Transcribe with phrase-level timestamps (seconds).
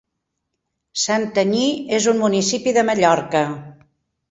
[1.01, 1.67] Santanyí
[1.99, 3.47] és un municipi de Mallorca.